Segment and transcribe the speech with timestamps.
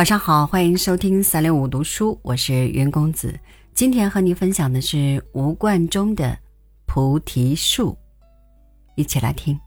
[0.00, 3.38] 晚上好，欢迎收听三六五读书，我是云公子。
[3.74, 6.24] 今天和您分享的是吴冠中的
[6.86, 7.92] 《菩提树》，
[8.94, 9.60] 一起来听。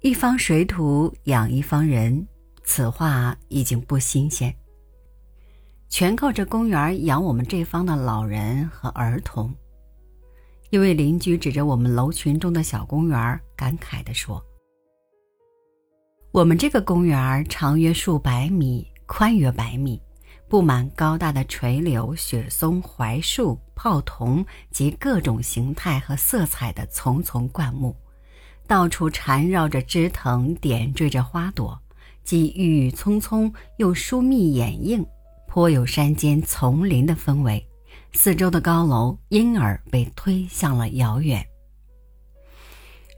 [0.00, 2.26] 一方水土养一方人，
[2.64, 4.56] 此话已经不新鲜。
[5.90, 9.52] 全靠这公园养我们这方的老人和儿童。
[10.70, 14.40] 一位邻居指着我们楼群中的小公园，感慨地说
[16.30, 20.00] ：“我们这个公园长约数百米，宽约百米，
[20.48, 27.96] 布满高大的垂柳、雪松、槐树、泡桐及各种形态和色彩的丛丛灌木，
[28.68, 31.76] 到处缠绕着枝藤，点缀着花朵，
[32.22, 35.04] 既郁郁葱葱，又疏密掩映。”
[35.50, 37.66] 颇有山间丛林的氛围，
[38.12, 41.44] 四周的高楼因而被推向了遥远。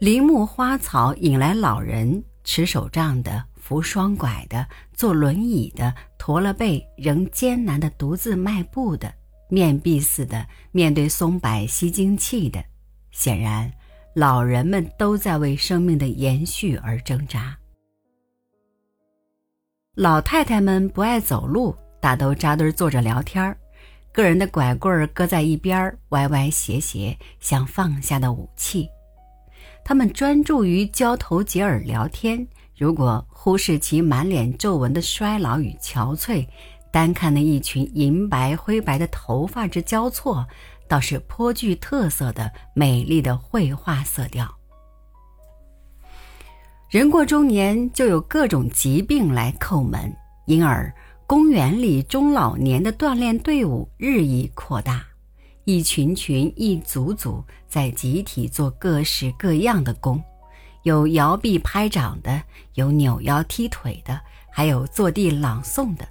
[0.00, 9.12] 林木花草引来老人，持手杖的，扶双拐的，坐轮椅的，驼了背仍艰难地独自迈步的，
[9.50, 12.64] 面壁似的面对松柏吸精气的。
[13.10, 13.70] 显然，
[14.14, 17.54] 老人们都在为生命的延续而挣扎。
[19.96, 21.76] 老太太们不爱走路。
[22.02, 23.56] 大都扎堆坐着聊天儿，
[24.12, 28.88] 个人的拐棍儿搁在一边，歪歪斜斜，像放下的武器。
[29.84, 32.44] 他们专注于交头接耳聊天，
[32.76, 36.44] 如果忽视其满脸皱纹的衰老与憔悴，
[36.90, 40.44] 单看那一群银白灰白的头发之交错，
[40.88, 44.52] 倒是颇具特色的美丽的绘画色调。
[46.90, 50.12] 人过中年，就有各种疾病来叩门，
[50.46, 50.92] 因而。
[51.32, 55.02] 公园里中老年的锻炼队伍日益扩大，
[55.64, 60.22] 一群群、一组组在集体做各式各样的功，
[60.82, 62.42] 有摇臂拍掌的，
[62.74, 66.06] 有扭腰踢腿的，还有坐地朗诵的。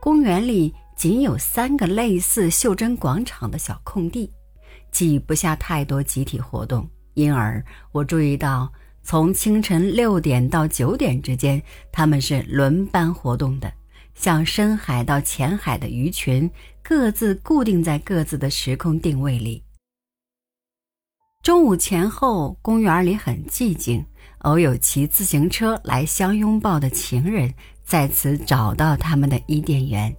[0.00, 4.32] 公园里仅有三个类似袖珍广场的小空地，
[4.92, 7.60] 挤不下太多集体活动，因而
[7.90, 8.72] 我注意到，
[9.02, 11.60] 从清晨六点到九点之间，
[11.90, 13.68] 他们是轮班活动的。
[14.20, 16.48] 像深海到浅海的鱼群，
[16.82, 19.64] 各自固定在各自的时空定位里。
[21.42, 24.04] 中午前后，公园里很寂静，
[24.40, 27.50] 偶有骑自行车来相拥抱的情人
[27.82, 30.14] 在此找到他们的伊甸园。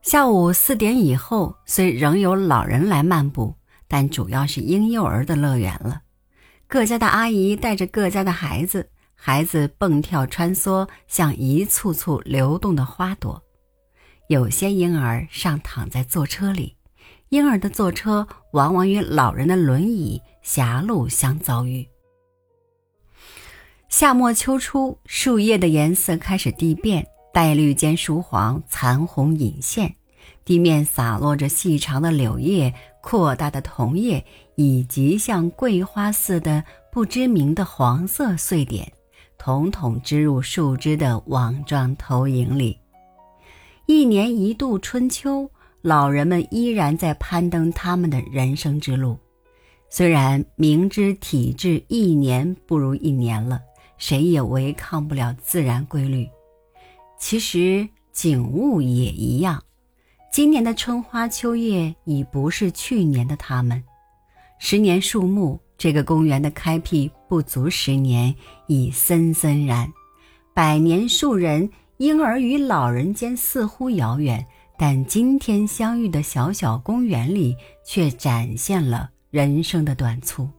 [0.00, 3.54] 下午四点以后，虽仍有老人来漫步，
[3.86, 6.00] 但主要是婴幼儿的乐园了。
[6.66, 8.88] 各家的阿姨带着各家的孩子。
[9.22, 13.42] 孩子蹦跳穿梭，像一簇簇流动的花朵。
[14.28, 16.74] 有些婴儿尚躺在坐车里，
[17.28, 21.86] 婴儿的坐车往往与老人的轮椅狭路相遭遇。
[23.90, 29.94] 夏末秋初，树叶的颜色开始递变，带绿兼疏黄，残红隐现。
[30.46, 32.72] 地面洒落着细长的柳叶、
[33.02, 38.90] 扩大的桐叶，以及像桂花似的不知名的黄色碎点。
[39.42, 42.78] 统统织入树枝的网状投影里。
[43.86, 49.18] 一年一度春秋，老人们依然在攀登他们的人生之路。
[49.88, 53.58] 虽然明知体质一年不如一年了，
[53.96, 56.28] 谁也违抗不了自然规律。
[57.18, 59.62] 其实景物也一样。
[60.30, 63.82] 今年的春花秋叶已不是去年的他们。
[64.58, 65.58] 十年树木。
[65.80, 68.34] 这个公园的开辟不足十年，
[68.66, 69.88] 已森森然。
[70.52, 74.44] 百年树人，婴儿与老人间似乎遥远，
[74.76, 80.50] 但今天相遇的小小公园里，却展现了人生的短促。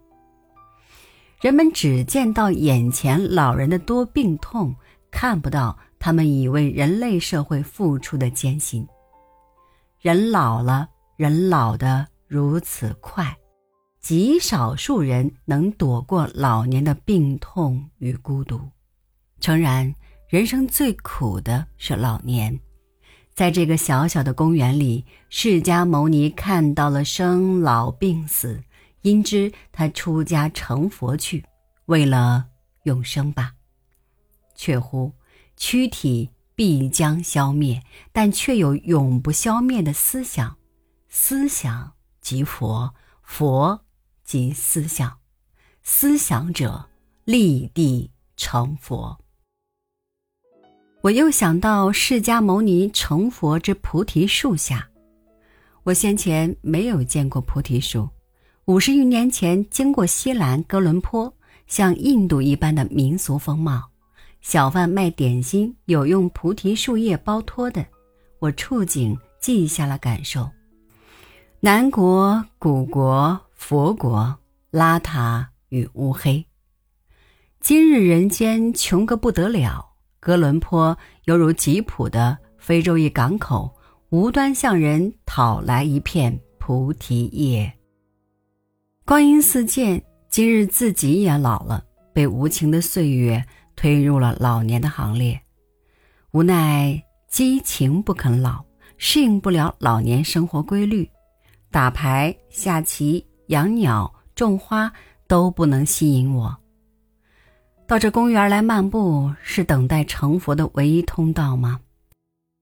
[1.41, 4.74] 人们只见到眼前老人的多病痛，
[5.12, 8.88] 看不到他们已为人类社会付出的艰辛。
[10.00, 13.35] 人老了，人老得如此快。
[14.01, 18.59] 极少数人能躲过老年的病痛与孤独。
[19.39, 19.94] 诚然，
[20.27, 22.59] 人生最苦的是老年。
[23.33, 28.62] 在这个小小的公园里，释迦牟尼看到了生老病死，
[29.03, 31.45] 因之他出家成佛去，
[31.86, 32.48] 为了
[32.83, 33.53] 永生吧。
[34.56, 35.13] 却乎，
[35.56, 37.81] 躯体必将消灭，
[38.12, 40.57] 但却有永不消灭的思想，
[41.07, 43.86] 思想即佛，佛。
[44.31, 45.18] 及思想，
[45.83, 46.86] 思想者
[47.25, 49.19] 立地成佛。
[51.01, 54.88] 我又想到释迦牟尼成佛之菩提树下。
[55.83, 58.07] 我先前没有见过菩提树，
[58.68, 61.34] 五十余年前经过西兰哥伦坡，
[61.68, 63.89] 像印度一般的民俗风貌。
[64.39, 67.86] 小贩卖点心有用菩提树叶包托的，
[68.39, 70.50] 我触景记下了感受。
[71.60, 73.38] 南国、古国、
[73.71, 74.38] 佛国、
[74.69, 76.45] 邋遢与乌黑。
[77.62, 79.94] 今日人间穷个不得了。
[80.19, 83.73] 哥伦坡犹如吉普的非洲一港口，
[84.09, 87.71] 无端向人讨来一片菩提叶。
[89.06, 91.81] 光阴似箭，今日自己也老了，
[92.13, 93.41] 被无情的岁月
[93.77, 95.41] 推入了老年的行列。
[96.31, 98.65] 无奈激情不肯老，
[98.97, 101.09] 适应不了老年生活规律，
[101.71, 104.92] 打牌、下棋、养鸟、种花
[105.27, 106.57] 都不能吸引我。
[107.86, 111.80] 到这公园来漫步，是等待成佛的唯一通道吗？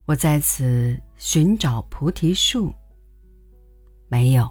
[0.06, 2.74] 我在此寻找菩提树，
[4.08, 4.50] 没有。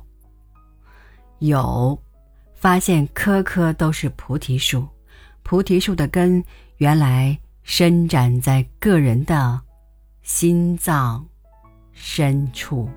[1.40, 2.02] 有，
[2.56, 4.88] 发现棵棵都是菩提树，
[5.44, 6.42] 菩提树的根
[6.78, 9.60] 原来伸展在个人的
[10.22, 11.28] 心脏
[11.92, 12.90] 深处。